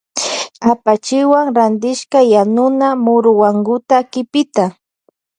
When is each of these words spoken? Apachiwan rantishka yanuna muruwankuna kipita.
Apachiwan 0.71 1.47
rantishka 1.57 2.19
yanuna 2.33 2.87
muruwankuna 3.03 3.97
kipita. 4.11 4.65